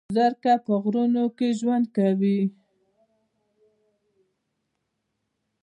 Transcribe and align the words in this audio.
زرکه 0.15 0.53
په 0.65 0.73
غرونو 0.83 1.23
کې 1.37 1.47
ژوند 1.59 1.85
کوي 1.95 2.39